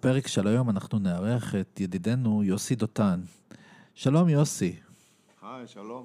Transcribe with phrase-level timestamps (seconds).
[0.00, 3.20] בפרק של היום אנחנו נארח את ידידנו יוסי דותן.
[3.94, 4.76] שלום יוסי.
[5.42, 6.04] היי, שלום.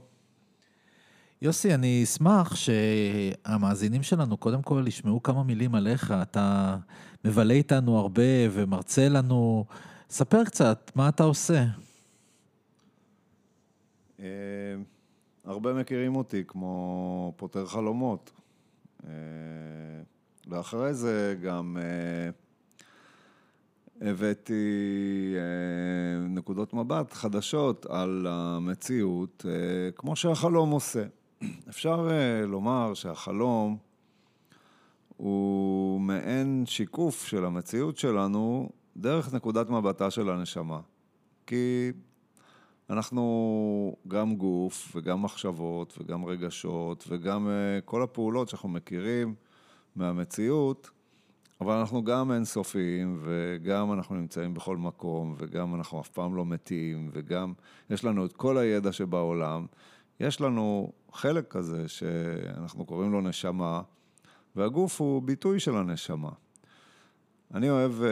[1.41, 6.13] יוסי, אני אשמח שהמאזינים שלנו קודם כל ישמעו כמה מילים עליך.
[6.21, 6.77] אתה
[7.25, 9.65] מבלה איתנו הרבה ומרצה לנו.
[10.09, 11.65] ספר קצת, מה אתה עושה?
[14.19, 14.25] אה,
[15.45, 18.31] הרבה מכירים אותי כמו פותר חלומות.
[19.03, 19.11] אה,
[20.47, 22.44] ואחרי זה גם אה,
[24.01, 24.53] הבאתי
[26.29, 29.45] נקודות מבט חדשות על המציאות,
[29.95, 31.03] כמו שהחלום עושה.
[31.69, 32.09] אפשר
[32.47, 33.77] לומר שהחלום
[35.17, 40.79] הוא מעין שיקוף של המציאות שלנו דרך נקודת מבטה של הנשמה.
[41.47, 41.91] כי
[42.89, 47.49] אנחנו גם גוף וגם מחשבות וגם רגשות וגם
[47.85, 49.35] כל הפעולות שאנחנו מכירים
[49.95, 50.89] מהמציאות,
[51.61, 57.09] אבל אנחנו גם אינסופיים וגם אנחנו נמצאים בכל מקום וגם אנחנו אף פעם לא מתים
[57.13, 57.53] וגם
[57.89, 59.65] יש לנו את כל הידע שבעולם.
[60.19, 63.81] יש לנו חלק כזה שאנחנו קוראים לו נשמה,
[64.55, 66.29] והגוף הוא ביטוי של הנשמה.
[67.53, 68.05] אני אוהב uh,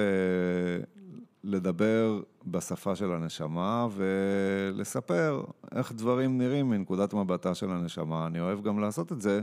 [1.43, 5.43] לדבר בשפה של הנשמה ולספר
[5.75, 8.27] איך דברים נראים מנקודת מבטה של הנשמה.
[8.27, 9.41] אני אוהב גם לעשות את זה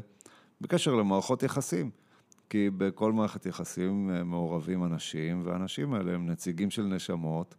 [0.61, 1.91] בקשר למערכות יחסים,
[2.51, 7.55] כי בכל מערכת יחסים אה, מעורבים אנשים, והאנשים האלה הם נציגים של נשמות,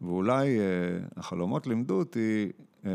[0.00, 0.64] ואולי אה,
[1.16, 2.52] החלומות לימדו אותי
[2.84, 2.90] אה,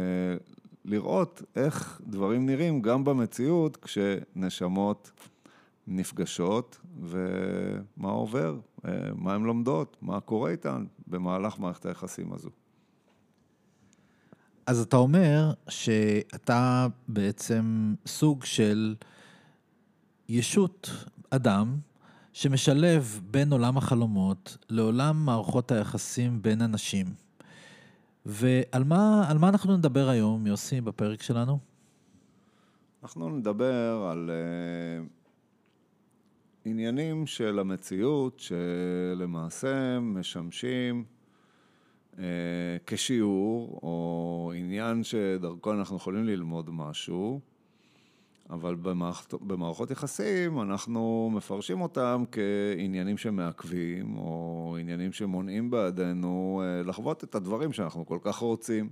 [0.86, 5.12] לראות איך דברים נראים גם במציאות כשנשמות
[5.88, 8.60] נפגשות ומה עובר,
[9.16, 12.50] מה הן לומדות, מה קורה איתן במהלך מערכת היחסים הזו.
[14.66, 18.96] אז אתה אומר שאתה בעצם סוג של
[20.30, 21.78] ישות, אדם,
[22.34, 27.06] שמשלב בין עולם החלומות לעולם מערכות היחסים בין אנשים.
[28.26, 31.60] ועל מה, מה אנחנו נדבר היום, יוסי, בפרק שלנו?
[33.04, 35.10] אנחנו נדבר על uh,
[36.66, 41.04] עניינים של המציאות שלמעשה משמשים
[42.20, 42.24] אה,
[42.88, 47.40] כשיעור, או עניין שדרכו אנחנו יכולים ללמוד משהו,
[48.50, 57.24] אבל במערכות, במערכות יחסים אנחנו מפרשים אותם כעניינים שמעכבים, או עניינים שמונעים בעדינו אה, לחוות
[57.24, 58.90] את הדברים שאנחנו כל כך רוצים.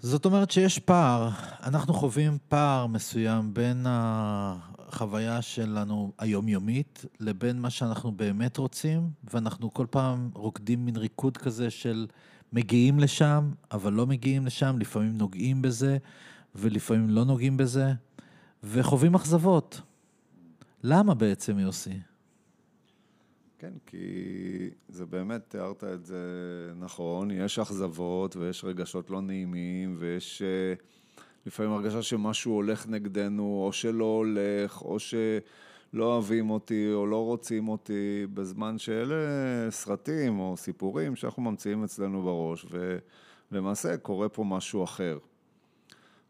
[0.00, 1.30] זאת אומרת שיש פער,
[1.62, 9.86] אנחנו חווים פער מסוים בין החוויה שלנו היומיומית לבין מה שאנחנו באמת רוצים, ואנחנו כל
[9.90, 12.06] פעם רוקדים מין ריקוד כזה של
[12.52, 15.98] מגיעים לשם, אבל לא מגיעים לשם, לפעמים נוגעים בזה
[16.54, 17.92] ולפעמים לא נוגעים בזה,
[18.64, 19.80] וחווים אכזבות.
[20.82, 22.00] למה בעצם, יוסי?
[23.58, 23.98] כן, כי
[24.88, 26.16] זה באמת, תיארת את זה
[26.78, 30.74] נכון, יש אכזבות ויש רגשות לא נעימים ויש אה,
[31.46, 34.96] לפעמים הרגשה שמשהו הולך נגדנו, או שלא הולך, או
[35.92, 39.14] שלא אוהבים אותי, או לא רוצים אותי, בזמן שאלה
[39.70, 42.66] סרטים או סיפורים שאנחנו ממציאים אצלנו בראש,
[43.50, 45.18] ולמעשה קורה פה משהו אחר.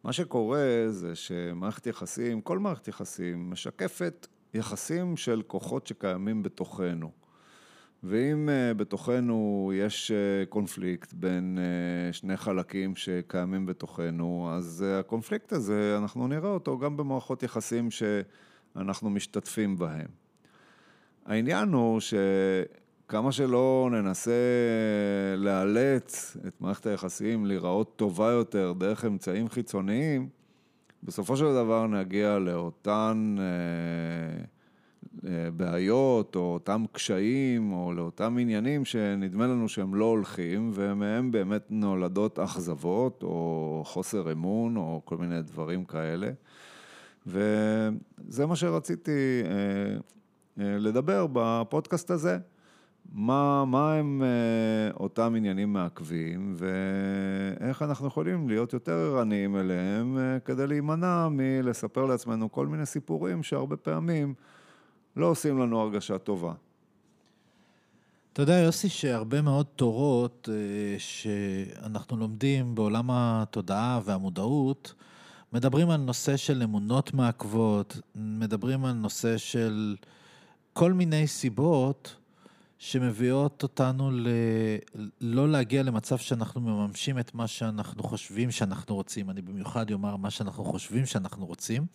[0.05, 7.11] מה שקורה זה שמערכת יחסים, כל מערכת יחסים, משקפת יחסים של כוחות שקיימים בתוכנו.
[8.03, 15.97] ואם uh, בתוכנו יש uh, קונפליקט בין uh, שני חלקים שקיימים בתוכנו, אז הקונפליקט הזה,
[15.99, 17.91] אנחנו נראה אותו גם במערכות יחסים
[18.75, 20.07] שאנחנו משתתפים בהם.
[21.27, 24.33] העניין הוא שכמה שלא ננסה
[25.37, 30.29] לאלץ את מערכת היחסים להיראות טובה יותר דרך אמצעים חיצוניים,
[31.03, 33.37] בסופו של דבר נגיע לאותן...
[33.39, 34.47] Uh,
[35.57, 42.39] בעיות או אותם קשיים או לאותם עניינים שנדמה לנו שהם לא הולכים ומהם באמת נולדות
[42.39, 46.31] אכזבות או חוסר אמון או כל מיני דברים כאלה.
[47.29, 49.51] וזה מה שרציתי אה,
[50.65, 52.39] אה, לדבר בפודקאסט הזה.
[53.13, 60.67] מה, מה הם אה, אותם עניינים מעכבים ואיך אנחנו יכולים להיות יותר ערניים אליהם כדי
[60.67, 64.35] להימנע מלספר לעצמנו כל מיני סיפורים שהרבה פעמים
[65.17, 66.53] לא עושים לנו הרגשה טובה.
[68.39, 74.95] אתה יודע, יוסי, שהרבה מאוד תורות אה, שאנחנו לומדים בעולם התודעה והמודעות,
[75.53, 79.97] מדברים על נושא של אמונות מעכבות, מדברים על נושא של
[80.73, 82.17] כל מיני סיבות
[82.79, 84.29] שמביאות אותנו ל...
[85.21, 89.31] לא להגיע למצב שאנחנו מממשים את מה שאנחנו חושבים שאנחנו רוצים.
[89.31, 91.87] אני במיוחד אומר מה שאנחנו חושבים שאנחנו רוצים.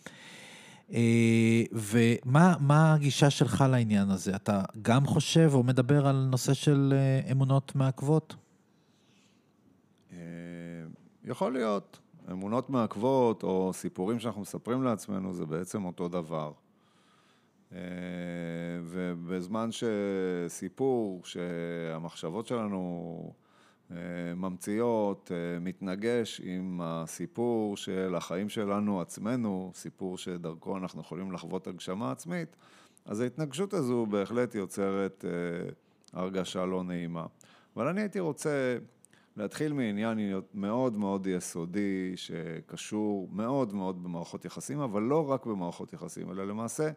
[0.92, 4.36] אה, ומה הגישה שלך לעניין הזה?
[4.36, 8.36] אתה גם חושב או מדבר על נושא של אה, אמונות מעכבות?
[10.12, 10.18] אה,
[11.24, 12.03] יכול להיות.
[12.32, 16.52] אמונות מעכבות או סיפורים שאנחנו מספרים לעצמנו זה בעצם אותו דבר.
[18.82, 23.32] ובזמן שסיפור שהמחשבות שלנו
[24.36, 25.30] ממציאות,
[25.60, 32.56] מתנגש עם הסיפור של החיים שלנו עצמנו, סיפור שדרכו אנחנו יכולים לחוות הגשמה עצמית,
[33.04, 35.24] אז ההתנגשות הזו בהחלט יוצרת
[36.12, 37.26] הרגשה לא נעימה.
[37.76, 38.76] אבל אני הייתי רוצה
[39.36, 40.18] להתחיל מעניין
[40.54, 46.90] מאוד מאוד יסודי, שקשור מאוד מאוד במערכות יחסים, אבל לא רק במערכות יחסים, אלא למעשה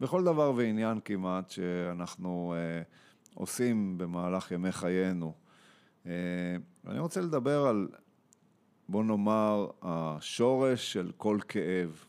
[0.00, 2.82] בכל דבר ועניין כמעט שאנחנו אה,
[3.34, 5.32] עושים במהלך ימי חיינו.
[6.06, 6.12] אה,
[6.86, 7.88] אני רוצה לדבר על,
[8.88, 12.04] בוא נאמר, השורש של כל כאב.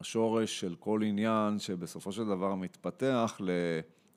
[0.00, 3.40] השורש של כל עניין שבסופו של דבר מתפתח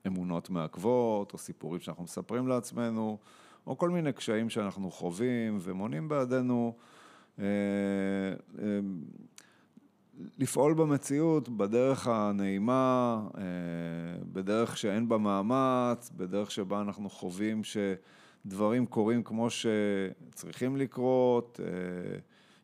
[0.04, 3.18] לאמונות מעכבות, או סיפורים שאנחנו מספרים לעצמנו,
[3.66, 6.74] או כל מיני קשיים שאנחנו חווים ומונים בעדינו
[7.38, 7.44] אה,
[8.58, 8.80] אה,
[10.38, 13.42] לפעול במציאות בדרך הנעימה, אה,
[14.32, 21.60] בדרך שאין בה מאמץ, בדרך שבה אנחנו חווים שדברים קורים כמו שצריכים לקרות,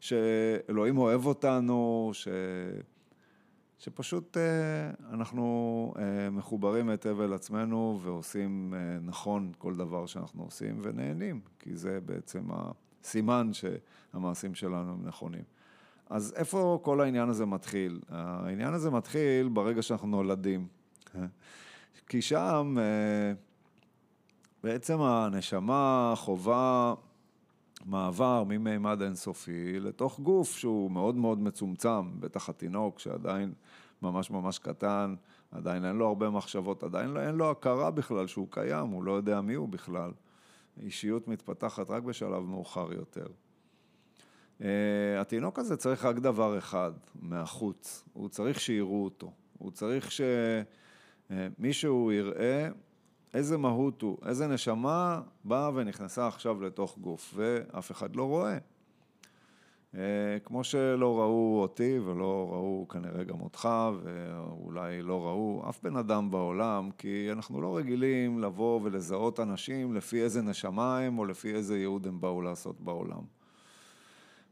[0.01, 2.29] שאלוהים אוהב אותנו, ש...
[3.79, 4.37] שפשוט
[5.13, 5.95] אנחנו
[6.33, 13.51] מחוברים היטב אל עצמנו ועושים נכון כל דבר שאנחנו עושים ונהנים, כי זה בעצם הסימן
[13.53, 15.43] שהמעשים שלנו הם נכונים.
[16.11, 18.01] אז איפה כל העניין הזה מתחיל?
[18.09, 20.67] העניין הזה מתחיל ברגע שאנחנו נולדים.
[22.09, 22.77] כי שם
[24.63, 26.95] בעצם הנשמה חווה
[27.89, 33.53] מעבר ממימד אינסופי לתוך גוף שהוא מאוד מאוד מצומצם, בטח התינוק שעדיין
[34.03, 35.15] ממש ממש קטן,
[35.51, 39.41] עדיין אין לו הרבה מחשבות, עדיין אין לו הכרה בכלל שהוא קיים, הוא לא יודע
[39.41, 40.11] מי הוא בכלל.
[40.83, 43.27] אישיות מתפתחת רק בשלב מאוחר יותר.
[44.61, 44.63] Uh,
[45.21, 50.11] התינוק הזה צריך רק דבר אחד מהחוץ, הוא צריך שיראו אותו, הוא צריך
[51.31, 52.69] שמישהו יראה
[53.35, 58.59] איזה מהות הוא, איזה נשמה באה ונכנסה עכשיו לתוך גוף, ואף אחד לא רואה.
[59.95, 59.99] Uh,
[60.45, 63.69] כמו שלא ראו אותי ולא ראו כנראה גם אותך,
[64.03, 70.23] ואולי לא ראו אף בן אדם בעולם, כי אנחנו לא רגילים לבוא ולזהות אנשים לפי
[70.23, 73.23] איזה נשמה הם או לפי איזה ייעוד הם באו לעשות בעולם.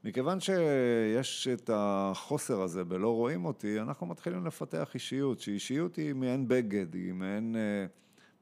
[0.04, 6.48] מכיוון שיש את החוסר הזה בלא רואים אותי, אנחנו מתחילים לפתח אישיות, שאישיות היא מעין
[6.48, 7.86] בגד, היא מעין אה,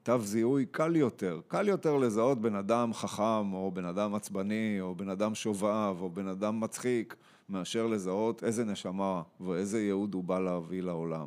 [0.04, 1.40] תו זיהוי קל יותר.
[1.48, 6.10] קל יותר לזהות בן אדם חכם, או בן אדם עצבני, או בן אדם שובב, או
[6.10, 7.16] בן אדם מצחיק,
[7.48, 11.26] מאשר לזהות איזה נשמה ואיזה ייעוד הוא בא להביא לעולם.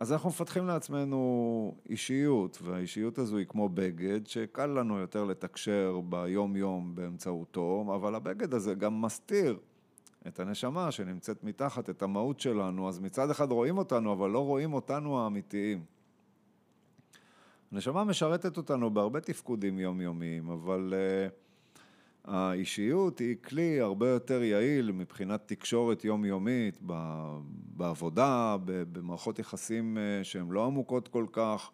[0.00, 6.94] אז אנחנו מפתחים לעצמנו אישיות, והאישיות הזו היא כמו בגד, שקל לנו יותר לתקשר ביום-יום
[6.94, 9.58] באמצעותו, אבל הבגד הזה גם מסתיר
[10.26, 14.74] את הנשמה שנמצאת מתחת, את המהות שלנו, אז מצד אחד רואים אותנו, אבל לא רואים
[14.74, 15.91] אותנו האמיתיים.
[17.72, 25.42] הנשמה משרתת אותנו בהרבה תפקודים יומיומיים, אבל uh, האישיות היא כלי הרבה יותר יעיל מבחינת
[25.46, 26.78] תקשורת יומיומית
[27.76, 31.70] בעבודה, במערכות יחסים אה, שהן לא עמוקות כל כך.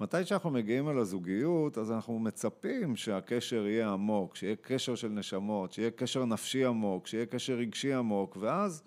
[0.00, 5.72] מתי שאנחנו מגיעים אל הזוגיות, אז אנחנו מצפים שהקשר יהיה עמוק, שיהיה קשר של נשמות,
[5.72, 8.82] שיהיה קשר נפשי עמוק, שיהיה קשר רגשי עמוק, ואז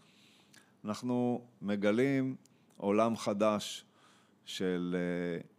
[0.86, 2.36] אנחנו מגלים
[2.78, 3.86] עולם חדש
[4.46, 5.57] של אה,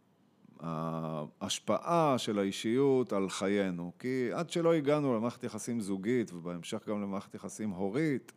[0.59, 3.91] ההשפעה של האישיות על חיינו.
[3.99, 8.31] כי עד שלא הגענו למערכת יחסים זוגית, ובהמשך גם למערכת יחסים הורית,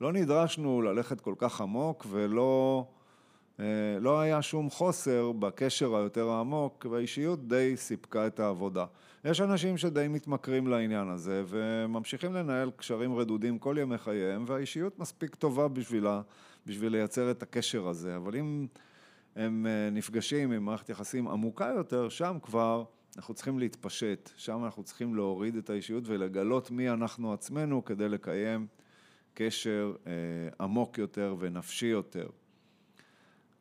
[0.00, 2.84] לא נדרשנו ללכת כל כך עמוק, ולא
[3.60, 8.84] אה, לא היה שום חוסר בקשר היותר העמוק, והאישיות די סיפקה את העבודה.
[9.24, 15.34] יש אנשים שדי מתמכרים לעניין הזה, וממשיכים לנהל קשרים רדודים כל ימי חייהם, והאישיות מספיק
[15.34, 16.20] טובה בשבילה,
[16.66, 18.16] בשביל לייצר את הקשר הזה.
[18.16, 18.66] אבל אם...
[19.36, 22.84] הם אה, נפגשים עם מערכת יחסים עמוקה יותר, שם כבר
[23.16, 28.66] אנחנו צריכים להתפשט, שם אנחנו צריכים להוריד את האישיות ולגלות מי אנחנו עצמנו כדי לקיים
[29.34, 30.12] קשר אה,
[30.60, 32.28] עמוק יותר ונפשי יותר.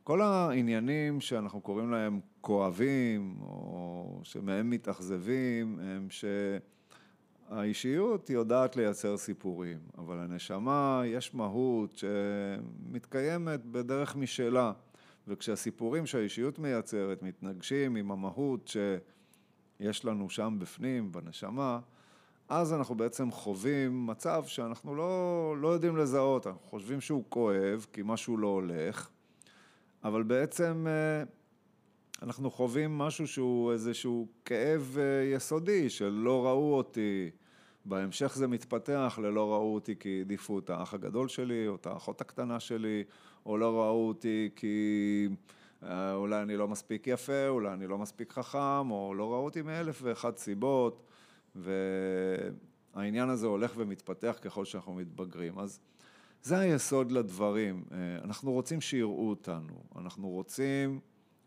[0.04, 6.08] כל העניינים שאנחנו קוראים להם כואבים, או שמהם מתאכזבים, הם
[7.50, 14.72] שהאישיות יודעת לייצר סיפורים, אבל הנשמה, יש מהות שמתקיימת בדרך משלה.
[15.30, 18.68] וכשהסיפורים שהאישיות מייצרת מתנגשים עם המהות
[19.80, 21.80] שיש לנו שם בפנים, בנשמה,
[22.50, 28.02] אז אנחנו בעצם חווים מצב שאנחנו לא, לא יודעים לזהות, אנחנו חושבים שהוא כואב כי
[28.06, 29.10] משהו לא הולך,
[30.04, 31.24] אבל בעצם אה,
[32.22, 37.30] אנחנו חווים משהו שהוא איזשהו כאב אה, יסודי של לא ראו אותי,
[37.86, 42.22] בהמשך זה מתפתח ללא ראו אותי כי העדיפו את האח הגדול שלי או את האחות
[42.22, 43.04] הקטנה שלי,
[43.46, 45.28] או לא ראו אותי כי
[45.84, 49.62] אה, אולי אני לא מספיק יפה, אולי אני לא מספיק חכם, או לא ראו אותי
[49.62, 51.04] מאלף ואחת סיבות.
[51.56, 55.60] והעניין הזה הולך ומתפתח ככל שאנחנו מתבגרים.
[55.60, 55.80] אז
[56.44, 57.84] זה היסוד לדברים.
[57.92, 61.00] אה, אנחנו רוצים שיראו אותנו, אנחנו רוצים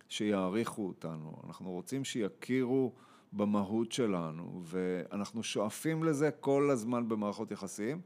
[0.08, 2.92] שיעריכו אותנו, אנחנו רוצים שיכירו
[3.32, 8.00] במהות שלנו, ואנחנו שואפים לזה כל הזמן במערכות יחסים,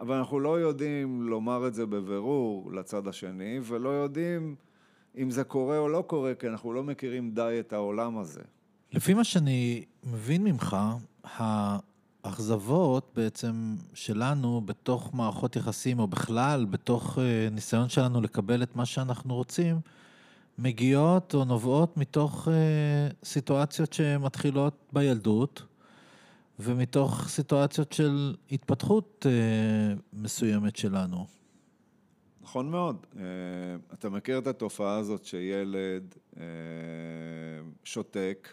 [0.00, 4.54] אבל אנחנו לא יודעים לומר את זה בבירור לצד השני, ולא יודעים
[5.18, 8.40] אם זה קורה או לא קורה, כי אנחנו לא מכירים די את העולם הזה.
[8.92, 10.76] לפי מה שאני מבין ממך,
[12.24, 18.86] האכזבות בעצם שלנו בתוך מערכות יחסים, או בכלל בתוך אה, ניסיון שלנו לקבל את מה
[18.86, 19.80] שאנחנו רוצים,
[20.58, 22.54] מגיעות או נובעות מתוך אה,
[23.24, 25.62] סיטואציות שמתחילות בילדות,
[26.58, 31.26] ומתוך סיטואציות של התפתחות אה, מסוימת שלנו.
[32.42, 33.06] נכון מאוד.
[33.92, 36.14] אתה מכיר את התופעה הזאת שילד
[37.84, 38.48] שותק,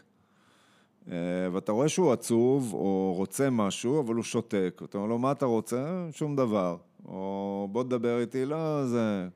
[1.11, 1.15] אה,
[1.51, 4.81] ואתה רואה שהוא עצוב או רוצה משהו, אבל הוא שותק.
[4.85, 6.07] אתה אומר לו, מה אתה רוצה?
[6.11, 6.77] שום דבר.
[7.05, 9.27] או בוא תדבר איתי, לא, זה...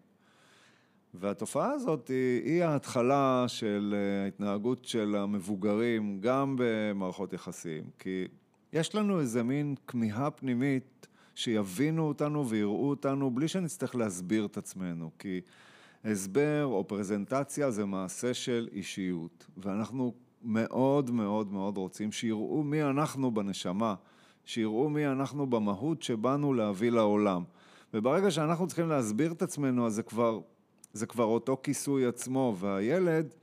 [1.13, 7.83] והתופעה הזאת היא, היא ההתחלה של אה, ההתנהגות של המבוגרים, גם במערכות יחסים.
[7.99, 8.27] כי
[8.73, 15.11] יש לנו איזה מין כמיהה פנימית שיבינו אותנו ויראו אותנו בלי שנצטרך להסביר את עצמנו.
[15.19, 15.41] כי
[16.05, 23.31] הסבר או פרזנטציה זה מעשה של אישיות, ואנחנו מאוד מאוד מאוד רוצים שיראו מי אנחנו
[23.31, 23.95] בנשמה,
[24.45, 27.43] שיראו מי אנחנו במהות שבאנו להביא לעולם.
[27.93, 30.39] וברגע שאנחנו צריכים להסביר את עצמנו, אז זה כבר,
[30.93, 33.33] זה כבר אותו כיסוי עצמו, והילד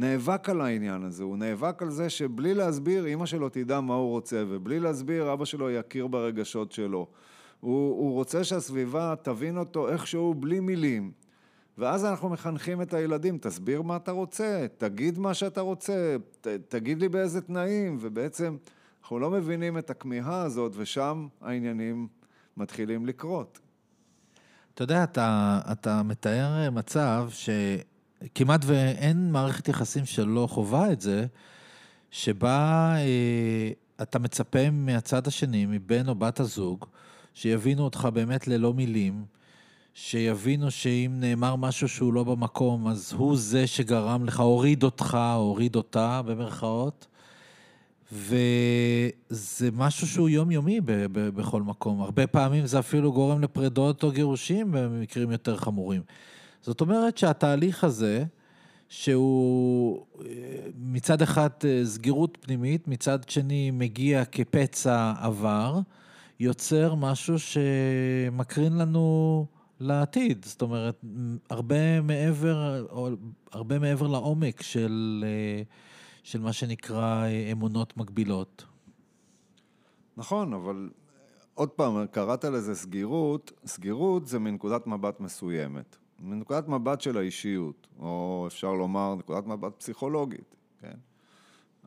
[0.00, 4.10] נאבק על העניין הזה, הוא נאבק על זה שבלי להסביר, אימא שלו תדע מה הוא
[4.10, 7.06] רוצה, ובלי להסביר, אבא שלו יכיר ברגשות שלו.
[7.60, 11.12] הוא, הוא רוצה שהסביבה תבין אותו איכשהו בלי מילים.
[11.78, 17.00] ואז אנחנו מחנכים את הילדים, תסביר מה אתה רוצה, תגיד מה שאתה רוצה, ת, תגיד
[17.00, 18.56] לי באיזה תנאים, ובעצם
[19.02, 22.08] אנחנו לא מבינים את הכמיהה הזאת, ושם העניינים
[22.56, 23.60] מתחילים לקרות.
[24.74, 27.28] אתה יודע, אתה, אתה מתאר מצב
[28.24, 31.26] שכמעט ואין מערכת יחסים שלא חווה את זה,
[32.10, 33.70] שבה אה,
[34.02, 36.86] אתה מצפה מהצד השני, מבן או בת הזוג,
[37.34, 39.24] שיבינו אותך באמת ללא מילים,
[39.94, 45.76] שיבינו שאם נאמר משהו שהוא לא במקום, אז הוא זה שגרם לך, הוריד אותך, הוריד
[45.76, 47.06] אותה, במרכאות.
[48.12, 52.00] וזה משהו שהוא יומיומי ב- ב- בכל מקום.
[52.00, 56.02] הרבה פעמים זה אפילו גורם לפרדות או גירושים במקרים יותר חמורים.
[56.62, 58.24] זאת אומרת שהתהליך הזה,
[58.88, 60.26] שהוא אה,
[60.76, 65.80] מצד אחד אה, סגירות פנימית, מצד שני מגיע כפצע עבר,
[66.40, 69.46] יוצר משהו שמקרין לנו
[69.80, 71.04] לעתיד, זאת אומרת,
[71.50, 72.86] הרבה מעבר,
[73.52, 75.62] הרבה מעבר לעומק של, אה,
[76.22, 78.64] של מה שנקרא אמונות מגבילות.
[80.16, 80.90] נכון, אבל
[81.54, 88.44] עוד פעם, קראת לזה סגירות, סגירות זה מנקודת מבט מסוימת, מנקודת מבט של האישיות, או
[88.46, 90.96] אפשר לומר נקודת מבט פסיכולוגית, כן?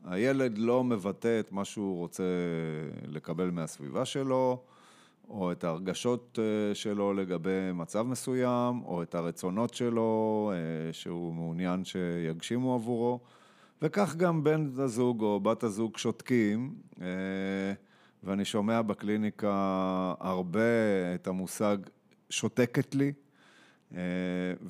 [0.04, 2.24] הילד לא מבטא את מה שהוא רוצה
[3.08, 4.62] לקבל מהסביבה שלו,
[5.28, 11.84] או את ההרגשות אה, שלו לגבי מצב מסוים, או את הרצונות שלו אה, שהוא מעוניין
[11.84, 13.20] שיגשימו עבורו,
[13.82, 17.06] וכך גם בן הזוג או בת הזוג שותקים, אה,
[18.24, 20.60] ואני שומע בקליניקה הרבה
[21.14, 21.76] את המושג
[22.30, 23.12] שותקת לי,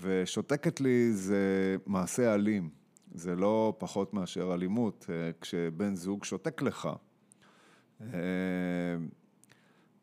[0.00, 2.68] ושותקת לי זה מעשה אלים,
[3.14, 5.06] זה לא פחות מאשר אלימות,
[5.40, 6.88] כשבן זוג שותק לך.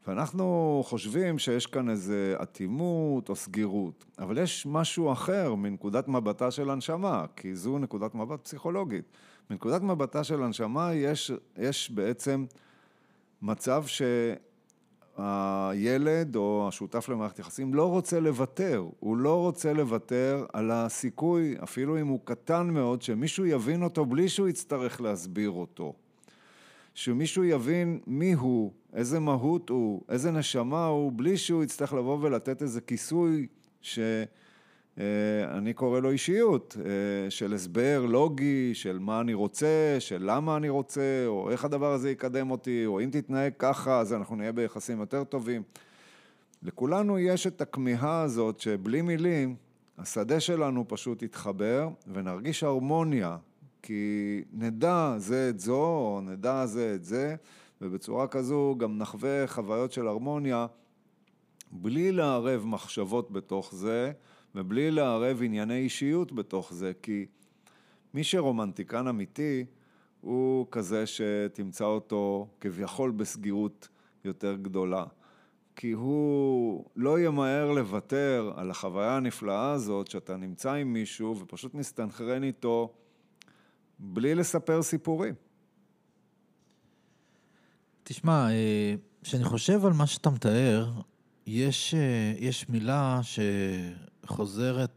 [0.07, 6.69] ואנחנו חושבים שיש כאן איזו אטימות או סגירות, אבל יש משהו אחר מנקודת מבטה של
[6.69, 9.05] הנשמה, כי זו נקודת מבט פסיכולוגית.
[9.49, 12.45] מנקודת מבטה של הנשמה יש, יש בעצם
[13.41, 13.83] מצב
[15.21, 21.99] שהילד או השותף למערכת יחסים לא רוצה לוותר, הוא לא רוצה לוותר על הסיכוי, אפילו
[22.01, 25.93] אם הוא קטן מאוד, שמישהו יבין אותו בלי שהוא יצטרך להסביר אותו.
[26.93, 32.61] שמישהו יבין מי הוא, איזה מהות הוא, איזה נשמה הוא, בלי שהוא יצטרך לבוא ולתת
[32.61, 33.47] איזה כיסוי
[33.81, 33.99] ש...
[35.51, 36.77] אני קורא לו אישיות,
[37.29, 42.11] של הסבר לוגי, של מה אני רוצה, של למה אני רוצה, או איך הדבר הזה
[42.11, 45.63] יקדם אותי, או אם תתנהג ככה, אז אנחנו נהיה ביחסים יותר טובים.
[46.63, 49.55] לכולנו יש את הכמיהה הזאת שבלי מילים,
[49.97, 53.37] השדה שלנו פשוט יתחבר ונרגיש הרמוניה,
[53.81, 57.35] כי נדע זה את זו, או נדע זה את זה,
[57.81, 60.67] ובצורה כזו גם נחווה חוויות של הרמוניה
[61.71, 64.11] בלי לערב מחשבות בתוך זה,
[64.55, 67.25] ובלי לערב ענייני אישיות בתוך זה, כי
[68.13, 69.65] מי שרומנטיקן אמיתי
[70.21, 73.87] הוא כזה שתמצא אותו כביכול בסגירות
[74.25, 75.05] יותר גדולה.
[75.75, 82.43] כי הוא לא ימהר לוותר על החוויה הנפלאה הזאת שאתה נמצא עם מישהו ופשוט מסתנכרן
[82.43, 82.93] איתו
[83.99, 85.33] בלי לספר סיפורים.
[88.03, 90.91] תשמע, אה, כשאני חושב על מה שאתה מתאר,
[91.47, 94.10] יש, אה, יש מילה שחוזרת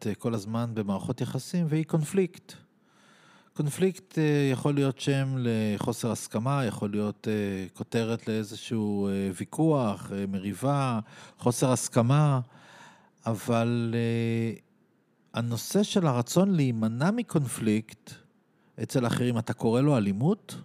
[0.06, 2.52] אה, כל הזמן במערכות יחסים והיא קונפליקט.
[3.56, 4.18] קונפליקט
[4.52, 7.28] יכול להיות שם לחוסר הסכמה, יכול להיות
[7.72, 11.00] כותרת לאיזשהו ויכוח, מריבה,
[11.38, 12.40] חוסר הסכמה,
[13.26, 13.94] אבל
[15.34, 18.10] הנושא של הרצון להימנע מקונפליקט
[18.82, 20.56] אצל אחרים, אתה קורא לו אלימות?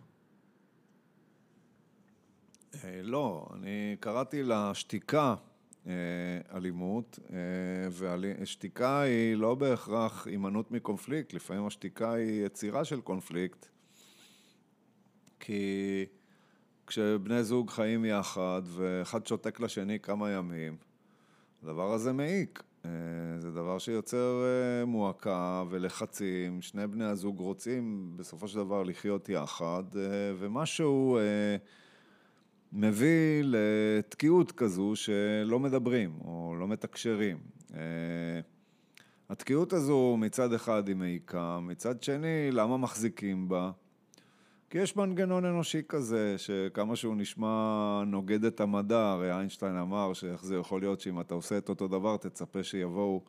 [2.84, 5.49] אה, לא, אני קראתי לשתיקה אה,
[6.56, 7.38] אלימות, אה,
[8.42, 13.66] ושתיקה היא לא בהכרח הימנעות מקונפליקט, לפעמים השתיקה היא יצירה של קונפליקט,
[15.40, 16.06] כי
[16.88, 20.78] כשבני זוג חיים יחד ואחד שותק לשני כמה ימים,
[21.64, 22.64] הדבר הזה מעיק.
[23.40, 24.44] זה דבר שיוצר
[24.88, 29.84] מועקה ולחצים, שני בני הזוג רוצים בסופו של דבר לחיות יחד,
[30.40, 31.20] ומשהו
[32.74, 37.38] מביא לתקיעות כזו שלא מדברים או לא מתקשרים.
[37.74, 37.80] אה,
[39.30, 43.72] התקיעות הזו מצד אחד היא מעיקה, מצד שני למה מחזיקים בה?
[44.70, 50.46] כי יש מנגנון אנושי כזה, שכמה שהוא נשמע נוגד את המדע, הרי איינשטיין אמר שאיך
[50.46, 53.24] זה יכול להיות שאם אתה עושה את אותו דבר תצפה שיבואו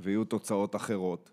[0.00, 1.30] ויהיו תוצאות אחרות.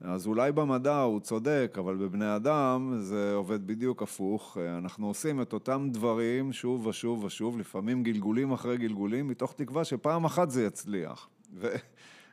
[0.00, 4.58] אז אולי במדע הוא צודק, אבל בבני אדם זה עובד בדיוק הפוך.
[4.78, 10.24] אנחנו עושים את אותם דברים שוב ושוב ושוב, לפעמים גלגולים אחרי גלגולים, מתוך תקווה שפעם
[10.24, 11.28] אחת זה יצליח.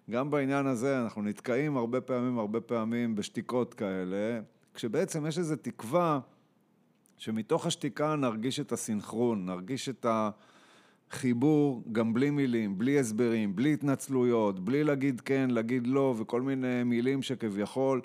[0.10, 4.40] וגם בעניין הזה אנחנו נתקעים הרבה פעמים, הרבה פעמים בשתיקות כאלה,
[4.74, 6.20] כשבעצם יש איזו תקווה
[7.18, 10.30] שמתוך השתיקה נרגיש את הסינכרון, נרגיש את ה...
[11.12, 16.84] חיבור גם בלי מילים, בלי הסברים, בלי התנצלויות, בלי להגיד כן, להגיד לא וכל מיני
[16.84, 18.02] מילים שכביכול,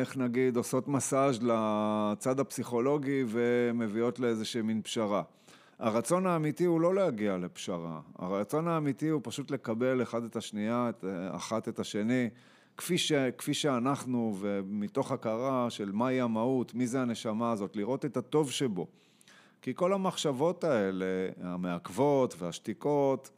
[0.00, 5.22] איך נגיד, עושות מסאז' לצד הפסיכולוגי ומביאות לאיזושהי מין פשרה.
[5.78, 11.04] הרצון האמיתי הוא לא להגיע לפשרה, הרצון האמיתי הוא פשוט לקבל אחד את השנייה, את,
[11.30, 12.28] אחת את השני,
[12.76, 18.16] כפי, ש, כפי שאנחנו ומתוך הכרה של מהי המהות, מי זה הנשמה הזאת, לראות את
[18.16, 18.86] הטוב שבו.
[19.62, 23.30] כי כל המחשבות האלה, המעכבות והשתיקות,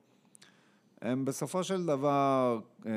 [1.02, 2.92] הם בסופו של דבר אה,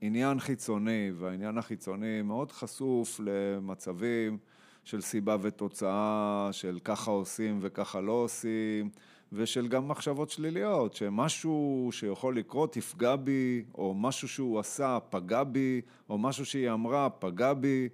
[0.00, 4.38] עניין חיצוני, והעניין החיצוני מאוד חשוף למצבים
[4.84, 8.90] של סיבה ותוצאה, של ככה עושים וככה לא עושים,
[9.32, 15.80] ושל גם מחשבות שליליות, שמשהו שיכול לקרות יפגע בי, או משהו שהוא עשה פגע בי,
[16.10, 17.88] או משהו שהיא אמרה פגע בי.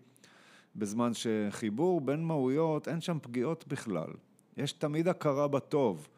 [0.77, 4.09] בזמן שחיבור בין מהויות, אין שם פגיעות בכלל.
[4.57, 6.09] יש תמיד הכרה בטוב.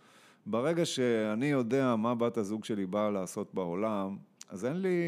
[0.46, 4.16] ברגע שאני יודע מה בת הזוג שלי באה לעשות בעולם,
[4.48, 4.98] אז אין לי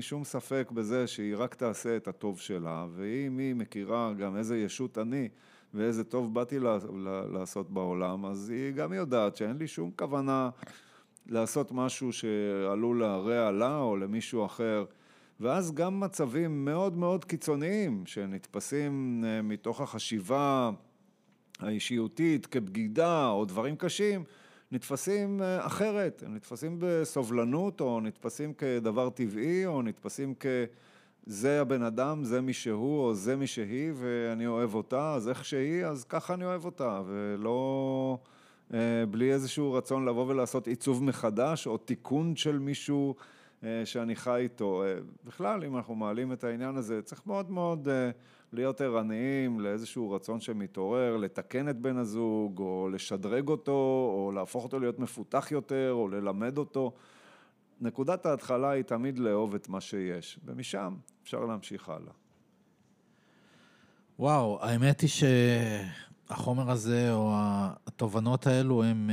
[0.00, 4.98] שום ספק בזה שהיא רק תעשה את הטוב שלה, ואם היא מכירה גם איזה ישות
[4.98, 5.28] אני
[5.74, 6.58] ואיזה טוב באתי
[7.30, 10.50] לעשות בעולם, אז היא גם יודעת שאין לי שום כוונה
[11.26, 14.84] לעשות משהו שעלול להרע לה או למישהו אחר.
[15.40, 20.70] ואז גם מצבים מאוד מאוד קיצוניים שנתפסים אה, מתוך החשיבה
[21.58, 24.24] האישיותית כבגידה או דברים קשים,
[24.72, 30.46] נתפסים אה, אחרת, הם נתפסים בסובלנות או נתפסים כדבר טבעי או נתפסים כ...
[31.26, 35.44] זה הבן אדם, זה מי שהוא או זה מי שהיא ואני אוהב אותה, אז איך
[35.44, 38.18] שהיא, אז ככה אני אוהב אותה, ולא
[38.74, 38.78] אה,
[39.10, 43.14] בלי איזשהו רצון לבוא ולעשות עיצוב מחדש או תיקון של מישהו
[43.84, 44.82] שאני חי איתו.
[44.84, 44.94] אה,
[45.24, 48.10] בכלל, אם אנחנו מעלים את העניין הזה, צריך מאוד מאוד אה,
[48.52, 54.80] להיות ערניים לאיזשהו רצון שמתעורר, לתקן את בן הזוג, או לשדרג אותו, או להפוך אותו
[54.80, 56.92] להיות מפותח יותר, או ללמד אותו.
[57.80, 62.12] נקודת ההתחלה היא תמיד לאהוב את מה שיש, ומשם אפשר להמשיך הלאה.
[64.18, 65.10] וואו, האמת היא
[66.28, 67.32] שהחומר הזה, או
[67.86, 69.10] התובנות האלו, הן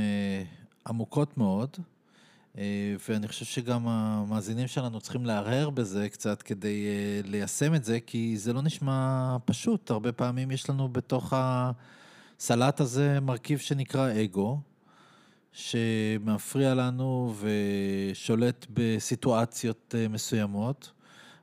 [0.86, 1.76] עמוקות מאוד.
[3.08, 6.86] ואני חושב שגם המאזינים שלנו צריכים להרהר בזה קצת כדי
[7.24, 9.90] ליישם את זה, כי זה לא נשמע פשוט.
[9.90, 14.60] הרבה פעמים יש לנו בתוך הסלט הזה מרכיב שנקרא אגו,
[15.52, 20.92] שמפריע לנו ושולט בסיטואציות מסוימות.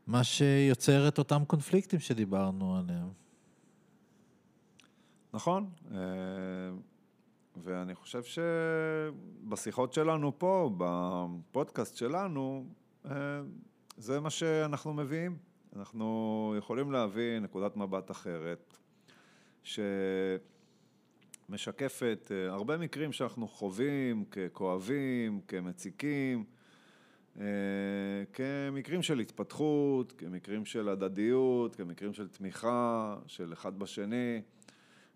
[0.08, 3.10] מה שיוצר את אותם קונפליקטים שדיברנו עליהם.
[5.34, 5.98] נכון, אה,
[7.64, 12.66] ואני חושב שבשיחות שלנו פה, בפודקאסט שלנו,
[13.06, 13.42] אה,
[13.98, 15.38] זה מה שאנחנו מביאים.
[15.76, 18.78] אנחנו יכולים להביא נקודת מבט אחרת,
[21.50, 26.44] שמשקפת אה, הרבה מקרים שאנחנו חווים ככואבים, כמציקים,
[27.40, 27.46] אה,
[28.34, 34.42] כמקרים של התפתחות, כמקרים של הדדיות, כמקרים של תמיכה של אחד בשני,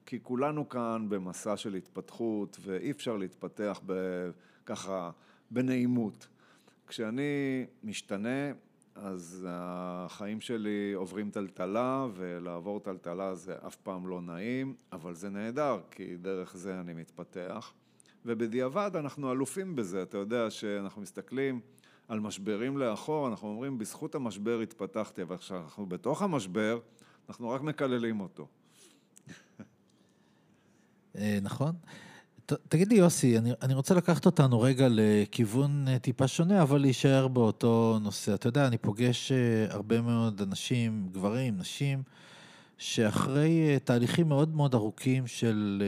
[0.07, 3.81] כי כולנו כאן במסע של התפתחות ואי אפשר להתפתח
[4.65, 5.11] ככה
[5.51, 6.27] בנעימות.
[6.87, 8.51] כשאני משתנה,
[8.95, 15.79] אז החיים שלי עוברים טלטלה, ולעבור טלטלה זה אף פעם לא נעים, אבל זה נהדר,
[15.91, 17.73] כי דרך זה אני מתפתח.
[18.25, 21.59] ובדיעבד אנחנו אלופים בזה, אתה יודע שאנחנו מסתכלים
[22.07, 26.79] על משברים לאחור, אנחנו אומרים, בזכות המשבר התפתחתי, אבל עכשיו אנחנו בתוך המשבר,
[27.29, 28.47] אנחנו רק מקללים אותו.
[31.17, 31.75] אה, נכון.
[32.45, 37.27] תגיד לי, יוסי, אני, אני רוצה לקחת אותנו רגע לכיוון אה, טיפה שונה, אבל להישאר
[37.27, 38.33] באותו נושא.
[38.33, 42.03] אתה יודע, אני פוגש אה, הרבה מאוד אנשים, גברים, נשים,
[42.77, 45.83] שאחרי תהליכים מאוד מאוד ארוכים של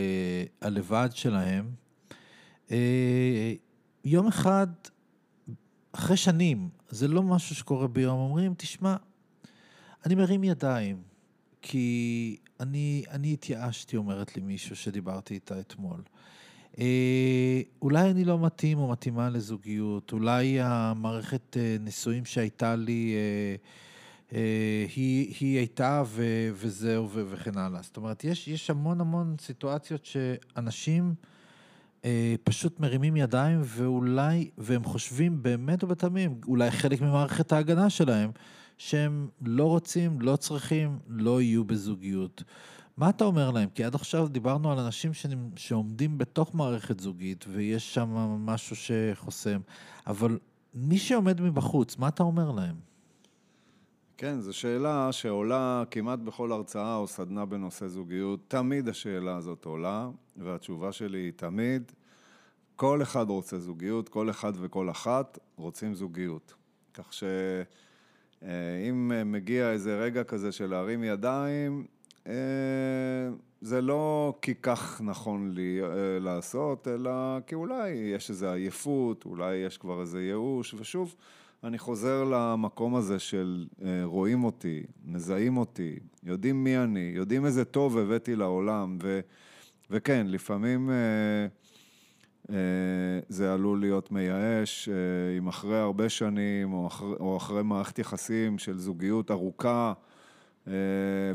[0.61, 1.71] הלבד שלהם,
[4.05, 4.67] יום אחד
[5.91, 8.95] אחרי שנים, זה לא משהו שקורה ביום, אומרים, תשמע,
[10.05, 11.01] אני מרים ידיים,
[11.61, 16.01] כי אני, אני התייאשתי, אומרת לי מישהו שדיברתי איתה אתמול.
[16.79, 23.55] אה, אולי אני לא מתאים או מתאימה לזוגיות, אולי המערכת אה, נישואים שהייתה לי, אה,
[24.37, 27.81] אה, היא, היא הייתה ו, וזהו ו, וכן הלאה.
[27.81, 31.13] זאת אומרת, יש, יש המון המון סיטואציות שאנשים...
[32.05, 38.31] אה, פשוט מרימים ידיים ואולי, והם חושבים באמת ובתמים, אולי חלק ממערכת ההגנה שלהם,
[38.79, 42.43] שהם לא רוצים, לא צריכים, לא יהיו בזוגיות.
[42.97, 43.69] מה אתה אומר להם?
[43.69, 45.11] כי עד עכשיו דיברנו על אנשים
[45.55, 49.59] שעומדים בתוך מערכת זוגית ויש שם משהו שחוסם,
[50.07, 50.39] אבל
[50.73, 52.75] מי שעומד מבחוץ, מה אתה אומר להם?
[54.17, 58.39] כן, זו שאלה שעולה כמעט בכל הרצאה או סדנה בנושא זוגיות.
[58.47, 61.91] תמיד השאלה הזאת עולה, והתשובה שלי היא תמיד,
[62.75, 66.53] כל אחד רוצה זוגיות, כל אחד וכל אחת רוצים זוגיות.
[66.93, 67.13] כך
[68.41, 71.85] שאם מגיע איזה רגע כזה של להרים ידיים,
[72.27, 72.33] אה,
[73.61, 79.55] זה לא כי כך נכון לי אה, לעשות, אלא כי אולי יש איזו עייפות, אולי
[79.55, 81.15] יש כבר איזה ייאוש, ושוב,
[81.63, 87.65] אני חוזר למקום הזה של אה, רואים אותי, מזהים אותי, יודעים מי אני, יודעים איזה
[87.65, 89.19] טוב הבאתי לעולם, ו,
[89.89, 91.47] וכן, לפעמים אה, אה,
[93.29, 94.89] זה עלול להיות מייאש,
[95.37, 99.93] אם אחרי הרבה שנים או אחרי, או אחרי מערכת יחסים של זוגיות ארוכה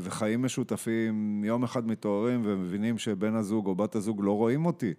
[0.01, 4.93] וחיים משותפים, יום אחד מתעוררים ומבינים שבן הזוג או בת הזוג לא רואים אותי.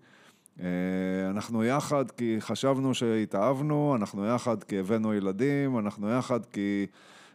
[0.61, 6.87] אה, אנחנו יחד כי חשבנו שהתאהבנו, אנחנו יחד כי הבאנו ילדים, אנחנו יחד כי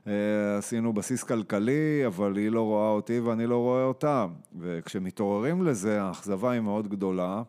[0.08, 4.26] אה, עשינו בסיס כלכלי, אבל היא לא רואה אותי ואני לא רואה אותה.
[4.60, 7.44] וכשמתעוררים לזה, האכזבה היא מאוד גדולה.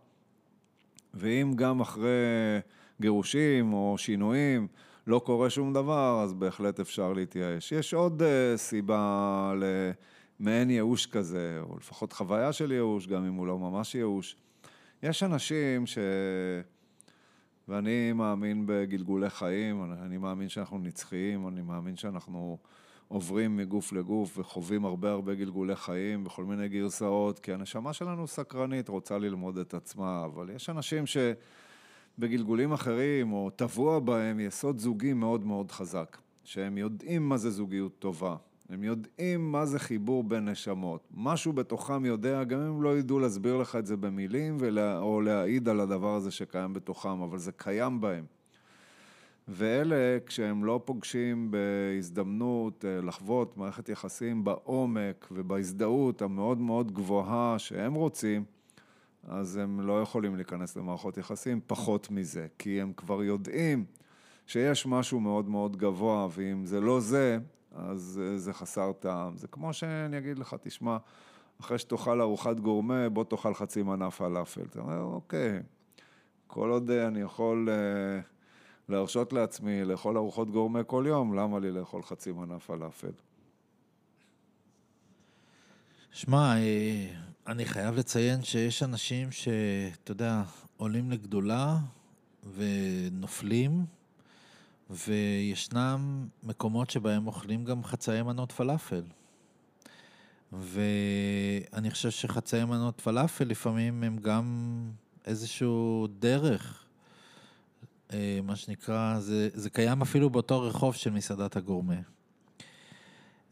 [1.14, 2.60] ואם גם אחרי
[3.00, 4.68] גירושים או שינויים
[5.06, 7.72] לא קורה שום דבר, אז בהחלט אפשר להתייאש.
[7.72, 9.52] יש עוד uh, סיבה
[10.40, 14.36] למעין ייאוש כזה, או לפחות חוויה של ייאוש, גם אם הוא לא ממש ייאוש.
[15.02, 15.98] יש אנשים ש...
[17.68, 22.58] ואני מאמין בגלגולי חיים, אני מאמין שאנחנו נצחיים, אני מאמין שאנחנו
[23.12, 28.88] עוברים מגוף לגוף וחווים הרבה הרבה גלגולי חיים בכל מיני גרסאות, כי הנשמה שלנו סקרנית,
[28.88, 35.44] רוצה ללמוד את עצמה, אבל יש אנשים שבגלגולים אחרים, או טבוע בהם יסוד זוגי מאוד
[35.44, 38.36] מאוד חזק, שהם יודעים מה זה זוגיות טובה,
[38.68, 41.08] הם יודעים מה זה חיבור בין נשמות.
[41.14, 45.68] משהו בתוכם יודע, גם אם לא ידעו להסביר לך את זה במילים ולה, או להעיד
[45.68, 48.24] על הדבר הזה שקיים בתוכם, אבל זה קיים בהם.
[49.54, 57.94] ואלה, כשהם לא פוגשים בהזדמנות אה, לחוות מערכת יחסים בעומק ובהזדהות המאוד מאוד גבוהה שהם
[57.94, 58.44] רוצים,
[59.28, 63.84] אז הם לא יכולים להיכנס למערכות יחסים פחות מזה, כי הם כבר יודעים
[64.46, 67.38] שיש משהו מאוד מאוד גבוה, ואם זה לא זה,
[67.74, 69.36] אז אה, זה חסר טעם.
[69.36, 70.96] זה כמו שאני אגיד לך, תשמע,
[71.60, 74.62] אחרי שתאכל ארוחת גורמה, בוא תאכל חצי מנה פלאפל.
[74.70, 75.62] אתה אומר, אוקיי,
[76.46, 77.68] כל עוד אה, אני יכול
[78.92, 83.12] להרשות לעצמי לאכול ארוחות גורמה כל יום, למה לי לאכול חצי מנה פלאפל?
[86.12, 87.06] שמע, אה,
[87.46, 90.42] אני חייב לציין שיש אנשים שאתה יודע,
[90.76, 91.76] עולים לגדולה
[92.54, 93.84] ונופלים,
[94.90, 99.02] וישנם מקומות שבהם אוכלים גם חצאי מנות פלאפל.
[100.52, 104.80] ואני חושב שחצאי מנות פלאפל לפעמים הם גם
[105.24, 106.81] איזשהו דרך,
[108.42, 111.94] מה שנקרא, זה, זה קיים אפילו באותו רחוב של מסעדת הגורמה.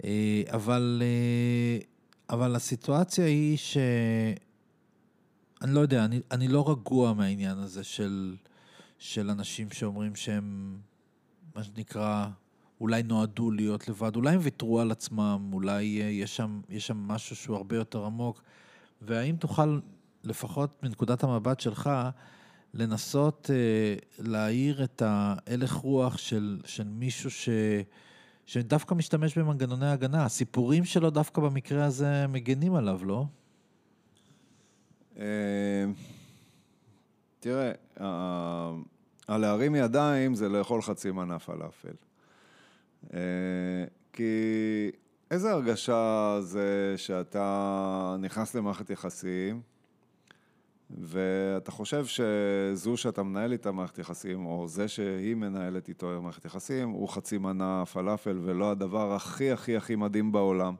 [0.05, 1.79] אה, אבל, אה,
[2.31, 3.77] אבל הסיטואציה היא ש...
[5.62, 8.37] אני לא יודע, אני, אני לא רגוע מהעניין הזה של,
[8.99, 10.79] של אנשים שאומרים שהם,
[11.55, 12.27] מה שנקרא,
[12.81, 17.37] אולי נועדו להיות לבד, אולי הם ויתרו על עצמם, אולי יש שם, יש שם משהו
[17.37, 18.42] שהוא הרבה יותר עמוק.
[19.03, 19.81] והאם תוכל,
[20.25, 21.90] לפחות מנקודת המבט שלך,
[22.74, 27.48] לנסות אה, להאיר את ההלך רוח של, של מישהו ש,
[28.46, 30.24] שדווקא משתמש במנגנוני הגנה.
[30.24, 33.24] הסיפורים שלו דווקא במקרה הזה מגנים עליו, לא?
[35.18, 35.85] אה,
[37.40, 37.72] תראה,
[39.28, 41.94] הלהרים ידיים זה לאכול חצי מנה פלאפל.
[43.14, 43.20] אה,
[44.12, 44.90] כי
[45.30, 49.61] איזה הרגשה זה שאתה נכנס למערכת יחסים,
[50.98, 56.88] ואתה חושב שזו שאתה מנהל איתה מערכת יחסים, או זה שהיא מנהלת איתו מערכת יחסים,
[56.88, 60.74] הוא חצי מנה פלאפל ולא הדבר הכי הכי הכי מדהים בעולם.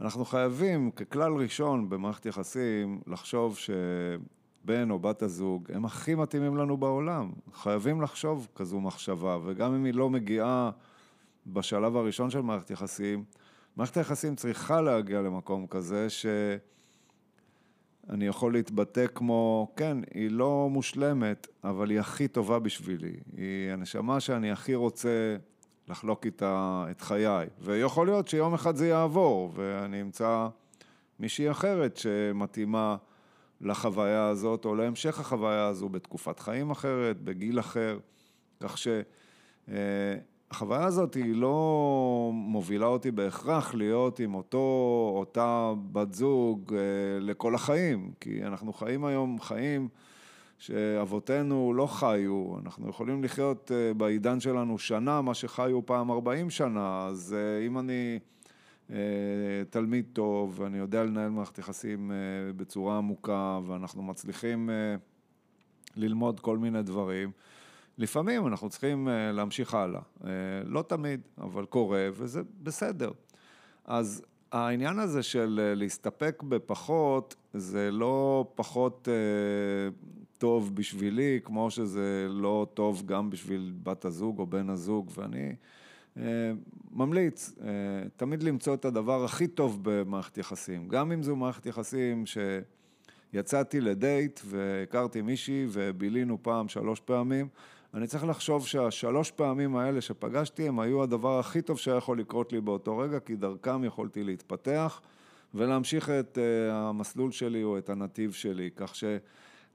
[0.00, 6.76] אנחנו חייבים, ככלל ראשון במערכת יחסים, לחשוב שבן או בת הזוג הם הכי מתאימים לנו
[6.76, 7.32] בעולם.
[7.52, 10.70] חייבים לחשוב כזו מחשבה, וגם אם היא לא מגיעה
[11.46, 13.24] בשלב הראשון של מערכת יחסים,
[13.76, 16.26] מערכת היחסים צריכה להגיע למקום כזה ש...
[18.10, 23.16] אני יכול להתבטא כמו, כן, היא לא מושלמת, אבל היא הכי טובה בשבילי.
[23.36, 25.36] היא הנשמה שאני הכי רוצה
[25.88, 27.46] לחלוק איתה את חיי.
[27.60, 30.48] ויכול להיות שיום אחד זה יעבור, ואני אמצא
[31.20, 32.96] מישהי אחרת שמתאימה
[33.60, 37.98] לחוויה הזאת, או להמשך החוויה הזו בתקופת חיים אחרת, בגיל אחר.
[38.60, 38.76] כך
[40.52, 46.78] שהחוויה הזאת היא לא מובילה אותי בהכרח להיות עם אותו, אותה בת זוג אה,
[47.20, 49.88] לכל החיים, כי אנחנו חיים היום חיים
[50.58, 57.06] שאבותינו לא חיו, אנחנו יכולים לחיות אה, בעידן שלנו שנה, מה שחיו פעם 40 שנה,
[57.06, 58.18] אז אה, אם אני
[59.70, 62.12] תלמיד טוב, ואני יודע לנהל מערכת יחסים
[62.56, 64.70] בצורה עמוקה, ואנחנו מצליחים
[65.96, 67.30] ללמוד כל מיני דברים,
[67.98, 70.00] לפעמים אנחנו צריכים להמשיך הלאה.
[70.64, 73.10] לא תמיד, אבל קורה, וזה בסדר.
[73.84, 79.08] אז העניין הזה של להסתפק בפחות, זה לא פחות
[80.38, 85.52] טוב בשבילי, כמו שזה לא טוב גם בשביל בת הזוג או בן הזוג, ואני
[86.16, 86.22] אה,
[86.92, 87.68] ממליץ אה,
[88.16, 92.24] תמיד למצוא את הדבר הכי טוב במערכת יחסים, גם אם זו מערכת יחסים
[93.32, 97.48] שיצאתי לדייט והכרתי מישהי ובילינו פעם שלוש פעמים,
[97.94, 102.52] אני צריך לחשוב שהשלוש פעמים האלה שפגשתי הם היו הדבר הכי טוב שהיה יכול לקרות
[102.52, 105.00] לי באותו רגע, כי דרכם יכולתי להתפתח
[105.54, 109.04] ולהמשיך את אה, המסלול שלי או את הנתיב שלי, כך ש...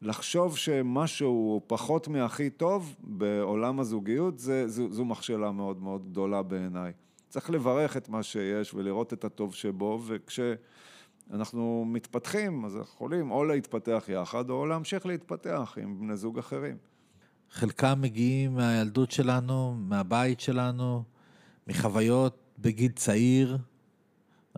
[0.02, 6.92] לחשוב שמשהו פחות מהכי טוב בעולם הזוגיות, זה, זו, זו מכשלה מאוד מאוד גדולה בעיניי.
[7.30, 13.44] צריך לברך את מה שיש ולראות את הטוב שבו, וכשאנחנו מתפתחים, אז אנחנו יכולים או
[13.44, 16.78] להתפתח יחד, או להמשיך להתפתח עם בני זוג אחרים.
[17.52, 21.04] חלקם מגיעים מהילדות שלנו, מהבית שלנו,
[21.68, 23.58] מחוויות בגיל צעיר,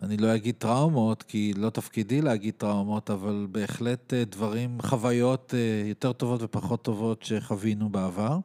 [0.02, 5.88] אני לא אגיד טראומות, כי לא תפקידי להגיד טראומות, אבל בהחלט אה, דברים, חוויות אה,
[5.88, 8.38] יותר טובות ופחות טובות שחווינו בעבר.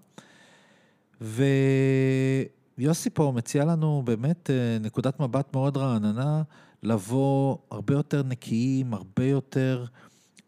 [1.22, 6.42] ויוסי פה מציע לנו באמת אה, נקודת מבט מאוד רעננה,
[6.84, 9.86] לבוא הרבה יותר נקיים, הרבה יותר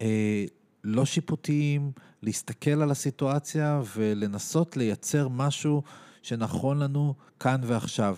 [0.00, 0.44] אה,
[0.84, 5.82] לא שיפוטיים, להסתכל על הסיטואציה ולנסות לייצר משהו
[6.22, 8.16] שנכון לנו כאן ועכשיו.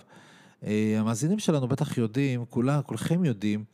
[0.64, 3.64] אה, המאזינים שלנו בטח יודעים, כולה, כולכם יודעים,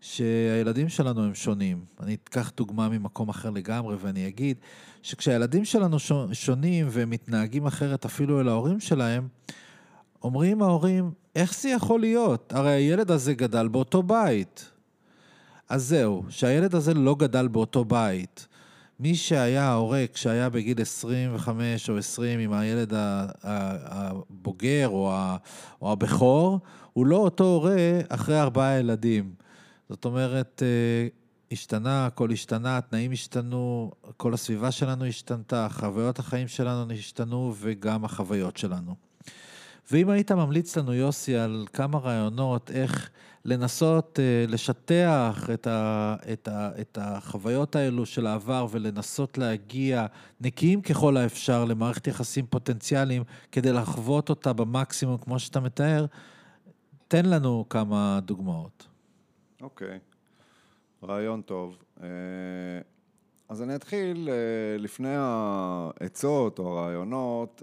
[0.00, 1.84] שהילדים שלנו הם שונים.
[2.00, 4.56] אני אקח דוגמה ממקום אחר לגמרי ואני אגיד
[5.02, 5.96] שכשהילדים שלנו
[6.32, 9.28] שונים והם מתנהגים אחרת אפילו אל ההורים שלהם,
[10.22, 12.52] אומרים ההורים, איך זה יכול להיות?
[12.52, 14.70] הרי הילד הזה גדל באותו בית.
[15.68, 18.46] אז זהו, שהילד הזה לא גדל באותו בית.
[19.00, 22.92] מי שהיה ההורה כשהיה בגיל 25 או 20 עם הילד
[23.42, 26.60] הבוגר או הבכור,
[26.92, 29.32] הוא לא אותו הורה אחרי ארבעה ילדים.
[29.88, 31.08] זאת אומרת, אה,
[31.52, 38.56] השתנה, הכל השתנה, התנאים השתנו, כל הסביבה שלנו השתנתה, חוויות החיים שלנו השתנו וגם החוויות
[38.56, 38.94] שלנו.
[39.92, 43.10] ואם היית ממליץ לנו, יוסי, על כמה רעיונות, איך
[43.48, 50.06] לנסות uh, לשטח את, ה, את, ה, את החוויות האלו של העבר ולנסות להגיע
[50.40, 56.06] נקיים ככל האפשר למערכת יחסים פוטנציאליים כדי לחוות אותה במקסימום כמו שאתה מתאר,
[57.08, 58.86] תן לנו כמה דוגמאות.
[59.62, 61.06] אוקיי, okay.
[61.06, 61.76] רעיון טוב.
[61.98, 62.02] Uh,
[63.48, 67.62] אז אני אתחיל uh, לפני העצות או הרעיונות,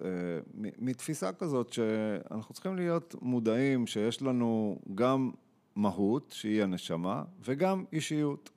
[0.79, 5.31] מתפיסה כזאת שאנחנו צריכים להיות מודעים שיש לנו גם
[5.75, 8.49] מהות, שהיא הנשמה, וגם אישיות.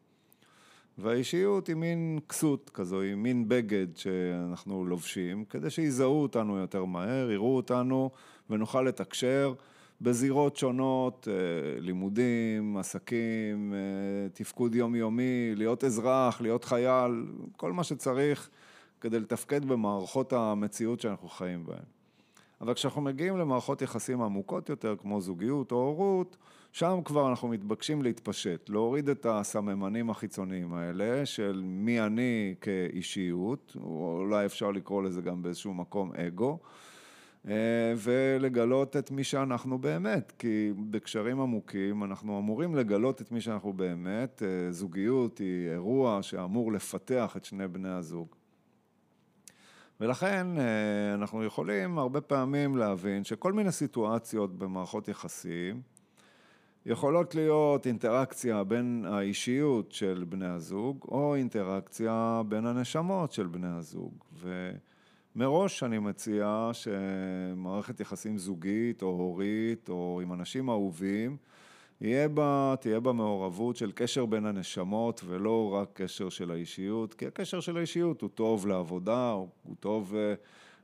[0.98, 7.30] והאישיות היא מין כסות כזו, היא מין בגד שאנחנו לובשים, כדי שיזהו אותנו יותר מהר,
[7.30, 8.10] יראו אותנו
[8.50, 9.54] ונוכל לתקשר
[10.00, 17.26] בזירות שונות, אה, לימודים, עסקים, אה, תפקוד יומיומי, להיות אזרח, להיות חייל,
[17.56, 18.50] כל מה שצריך
[19.00, 21.84] כדי לתפקד במערכות המציאות שאנחנו חיים בהן.
[22.60, 26.36] אבל כשאנחנו מגיעים למערכות יחסים עמוקות יותר, כמו זוגיות או הורות,
[26.72, 34.16] שם כבר אנחנו מתבקשים להתפשט, להוריד את הסממנים החיצוניים האלה של מי אני כאישיות, או
[34.20, 36.58] אולי אפשר לקרוא לזה גם באיזשהו מקום אגו,
[37.48, 43.72] אה, ולגלות את מי שאנחנו באמת, כי בקשרים עמוקים אנחנו אמורים לגלות את מי שאנחנו
[43.72, 48.28] באמת, אה, זוגיות היא אירוע שאמור לפתח את שני בני הזוג.
[50.00, 55.82] ולכן אה, אנחנו יכולים הרבה פעמים להבין שכל מיני סיטואציות במערכות יחסים
[56.88, 64.24] יכולות להיות אינטראקציה בין האישיות של בני הזוג או אינטראקציה בין הנשמות של בני הזוג.
[65.36, 71.36] ומראש אני מציע שמערכת יחסים זוגית או הורית או עם אנשים אהובים
[72.00, 77.26] יהיה בה, תהיה בה מעורבות של קשר בין הנשמות ולא רק קשר של האישיות, כי
[77.26, 80.34] הקשר של האישיות הוא טוב לעבודה, הוא טוב אה,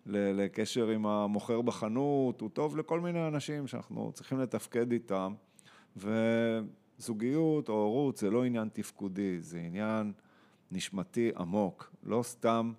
[0.06, 5.34] לקשר עם המוכר בחנות, הוא טוב לכל מיני אנשים שאנחנו צריכים לתפקד איתם,
[5.96, 10.12] וזוגיות או הורות זה לא עניין תפקודי, זה עניין
[10.70, 12.72] נשמתי עמוק, לא סתם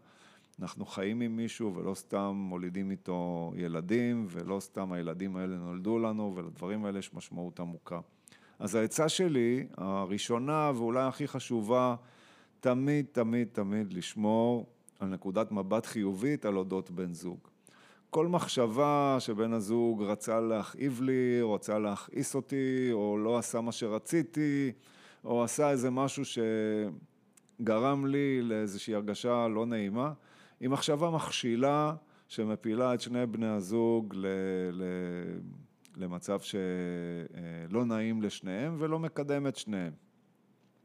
[0.61, 6.33] אנחנו חיים עם מישהו ולא סתם מולידים איתו ילדים ולא סתם הילדים האלה נולדו לנו
[6.35, 7.99] ולדברים האלה יש משמעות עמוקה.
[8.59, 11.95] אז העצה שלי, הראשונה ואולי הכי חשובה,
[12.59, 14.65] תמיד, תמיד, תמיד לשמור
[14.99, 17.39] על נקודת מבט חיובית על אודות בן זוג.
[18.15, 23.71] כל מחשבה שבן הזוג רצה להכאיב לי, או רצה להכעיס אותי, או לא עשה מה
[23.71, 24.71] שרציתי,
[25.25, 26.23] או עשה איזה משהו
[27.59, 30.13] שגרם לי לאיזושהי הרגשה לא נעימה,
[30.59, 31.95] היא מחשבה מכשילה
[32.27, 34.27] שמפילה את שני בני הזוג ל...
[34.71, 34.83] ל...
[35.97, 39.93] למצב שלא נעים לשניהם ולא מקדם את שניהם.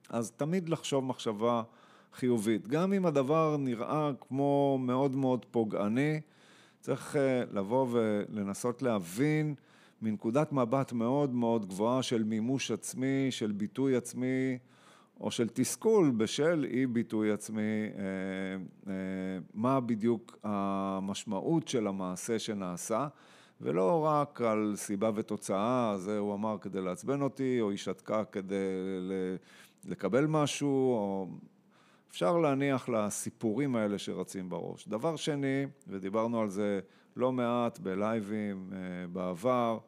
[0.08, 1.62] אז תמיד לחשוב מחשבה
[2.12, 2.68] חיובית.
[2.68, 6.20] גם אם הדבר נראה כמו מאוד מאוד פוגעני,
[6.80, 9.54] צריך אה, לבוא ולנסות להבין
[10.02, 14.58] מנקודת מבט מאוד מאוד גבוהה של מימוש עצמי, של ביטוי עצמי,
[15.20, 17.62] או של תסכול בשל אי ביטוי עצמי,
[17.98, 18.02] אה,
[18.92, 18.94] אה,
[19.54, 23.08] מה בדיוק המשמעות של המעשה שנעשה.
[23.60, 28.54] ולא רק על סיבה ותוצאה, זה הוא אמר כדי לעצבן אותי, או היא שתקה כדי
[29.84, 31.26] לקבל משהו, או...
[32.10, 34.88] אפשר להניח לסיפורים האלה שרצים בראש.
[34.88, 36.80] דבר שני, ודיברנו על זה
[37.16, 38.78] לא מעט בלייבים אה,
[39.12, 39.78] בעבר,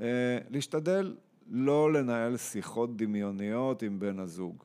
[0.00, 1.16] אה, להשתדל
[1.50, 4.64] לא לנהל שיחות דמיוניות עם בן הזוג.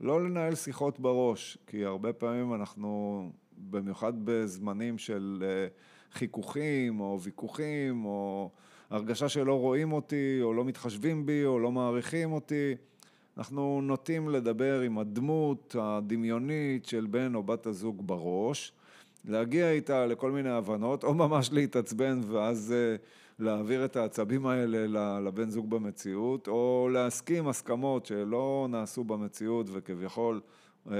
[0.00, 3.22] לא לנהל שיחות בראש, כי הרבה פעמים אנחנו,
[3.58, 5.66] במיוחד בזמנים של אה,
[6.12, 8.50] חיכוכים או ויכוחים או
[8.90, 12.74] הרגשה שלא רואים אותי או לא מתחשבים בי או לא מעריכים אותי.
[13.38, 18.72] אנחנו נוטים לדבר עם הדמות הדמיונית של בן או בת הזוג בראש,
[19.24, 22.96] להגיע איתה לכל מיני הבנות או ממש להתעצבן ואז אה,
[23.38, 30.40] להעביר את העצבים האלה לבן זוג במציאות או להסכים הסכמות שלא נעשו במציאות וכביכול
[30.90, 30.94] אה,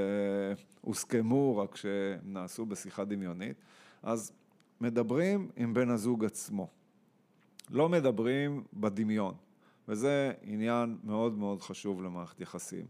[0.80, 3.56] הוסכמו רק שנעשו בשיחה דמיונית.
[4.02, 4.32] אז
[4.80, 6.68] מדברים עם בן הזוג עצמו.
[7.70, 9.34] לא מדברים בדמיון,
[9.88, 12.86] וזה עניין מאוד מאוד חשוב למערכת יחסים.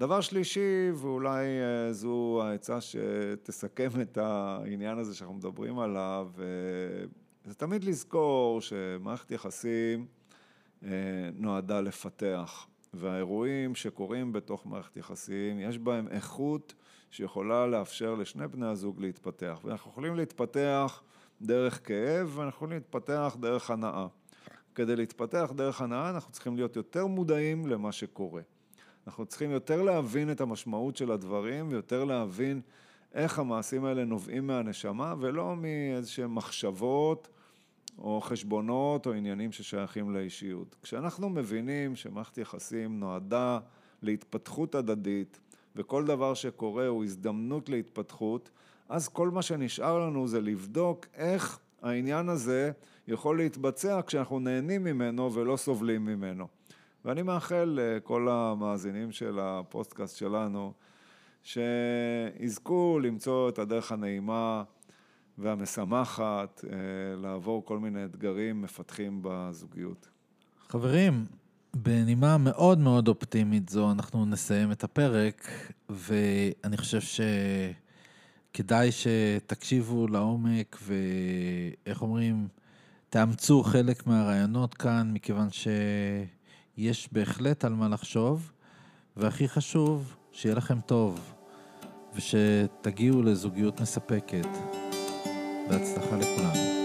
[0.00, 6.44] דבר שלישי, ואולי אה, זו העצה שתסכם את העניין הזה שאנחנו מדברים עליו, אה,
[7.44, 10.06] זה תמיד לזכור שמערכת יחסים
[10.84, 10.88] אה,
[11.34, 16.74] נועדה לפתח, והאירועים שקורים בתוך מערכת יחסים, יש בהם איכות
[17.10, 19.60] שיכולה לאפשר לשני בני הזוג להתפתח.
[19.64, 21.02] ואנחנו יכולים להתפתח
[21.42, 24.06] דרך כאב, ואנחנו יכולים להתפתח דרך הנאה.
[24.80, 28.42] כדי להתפתח דרך הנאה אנחנו צריכים להיות יותר מודעים למה שקורה.
[29.06, 32.60] אנחנו צריכים יותר להבין את המשמעות של הדברים ויותר להבין
[33.14, 37.28] איך המעשים האלה נובעים מהנשמה ולא מאיזשהם מחשבות
[37.98, 40.76] או חשבונות או עניינים ששייכים לאישיות.
[40.82, 43.58] כשאנחנו מבינים שמערכת יחסים נועדה
[44.02, 45.40] להתפתחות הדדית
[45.76, 48.50] וכל דבר שקורה הוא הזדמנות להתפתחות,
[48.88, 52.70] אז כל מה שנשאר לנו זה לבדוק איך העניין הזה
[53.08, 56.46] יכול להתבצע כשאנחנו נהנים ממנו ולא סובלים ממנו.
[57.04, 60.72] ואני מאחל לכל המאזינים של הפודקאסט שלנו
[61.42, 64.62] שיזכו למצוא את הדרך הנעימה
[65.38, 66.76] והמשמחת אה,
[67.16, 70.08] לעבור כל מיני אתגרים מפתחים בזוגיות.
[70.68, 71.26] חברים,
[71.74, 75.48] בנימה מאוד מאוד אופטימית זו אנחנו נסיים את הפרק,
[75.88, 77.00] ואני חושב
[78.54, 82.48] שכדאי שתקשיבו לעומק ואיך אומרים,
[83.10, 85.48] תאמצו חלק מהרעיונות כאן, מכיוון
[86.76, 88.52] שיש בהחלט על מה לחשוב,
[89.16, 91.34] והכי חשוב, שיהיה לכם טוב,
[92.14, 94.48] ושתגיעו לזוגיות מספקת.
[95.68, 96.79] בהצלחה לכולנו.